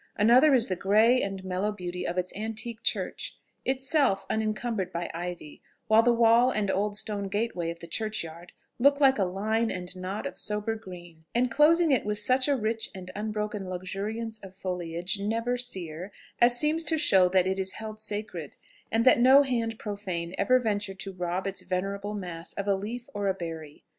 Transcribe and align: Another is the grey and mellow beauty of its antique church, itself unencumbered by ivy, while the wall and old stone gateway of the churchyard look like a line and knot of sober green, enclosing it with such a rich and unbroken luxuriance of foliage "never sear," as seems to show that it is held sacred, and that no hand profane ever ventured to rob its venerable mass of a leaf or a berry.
Another 0.17 0.55
is 0.55 0.65
the 0.65 0.75
grey 0.75 1.21
and 1.21 1.45
mellow 1.45 1.71
beauty 1.71 2.07
of 2.07 2.17
its 2.17 2.35
antique 2.35 2.81
church, 2.81 3.37
itself 3.65 4.25
unencumbered 4.31 4.91
by 4.91 5.11
ivy, 5.13 5.61
while 5.85 6.01
the 6.01 6.11
wall 6.11 6.49
and 6.49 6.71
old 6.71 6.95
stone 6.95 7.27
gateway 7.27 7.69
of 7.69 7.81
the 7.81 7.87
churchyard 7.87 8.51
look 8.79 8.99
like 8.99 9.19
a 9.19 9.23
line 9.23 9.69
and 9.69 9.95
knot 9.95 10.25
of 10.25 10.39
sober 10.39 10.73
green, 10.73 11.25
enclosing 11.35 11.91
it 11.91 12.03
with 12.03 12.17
such 12.17 12.47
a 12.47 12.55
rich 12.55 12.89
and 12.95 13.11
unbroken 13.15 13.69
luxuriance 13.69 14.39
of 14.39 14.55
foliage 14.55 15.19
"never 15.19 15.55
sear," 15.55 16.11
as 16.39 16.59
seems 16.59 16.83
to 16.83 16.97
show 16.97 17.29
that 17.29 17.45
it 17.45 17.59
is 17.59 17.73
held 17.73 17.99
sacred, 17.99 18.55
and 18.91 19.05
that 19.05 19.19
no 19.19 19.43
hand 19.43 19.77
profane 19.77 20.33
ever 20.35 20.57
ventured 20.57 20.97
to 20.97 21.13
rob 21.13 21.45
its 21.45 21.61
venerable 21.61 22.15
mass 22.15 22.53
of 22.53 22.67
a 22.67 22.73
leaf 22.73 23.07
or 23.13 23.27
a 23.27 23.35
berry. 23.35 23.83